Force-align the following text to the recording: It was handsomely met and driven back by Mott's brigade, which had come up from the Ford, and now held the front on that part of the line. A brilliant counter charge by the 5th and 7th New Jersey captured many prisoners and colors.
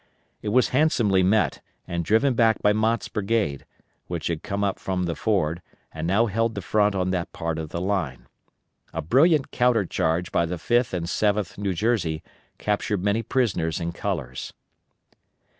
It 0.41 0.49
was 0.49 0.69
handsomely 0.69 1.21
met 1.21 1.61
and 1.87 2.03
driven 2.03 2.33
back 2.33 2.59
by 2.63 2.73
Mott's 2.73 3.07
brigade, 3.07 3.67
which 4.07 4.29
had 4.29 4.41
come 4.41 4.63
up 4.63 4.79
from 4.79 5.03
the 5.03 5.13
Ford, 5.13 5.61
and 5.91 6.07
now 6.07 6.25
held 6.25 6.55
the 6.55 6.61
front 6.63 6.95
on 6.95 7.11
that 7.11 7.31
part 7.33 7.59
of 7.59 7.69
the 7.69 7.79
line. 7.79 8.25
A 8.95 9.03
brilliant 9.03 9.51
counter 9.51 9.85
charge 9.85 10.31
by 10.31 10.47
the 10.47 10.55
5th 10.55 10.93
and 10.93 11.05
7th 11.05 11.55
New 11.59 11.75
Jersey 11.75 12.23
captured 12.57 13.03
many 13.03 13.21
prisoners 13.21 13.79
and 13.79 13.93
colors. 13.93 14.53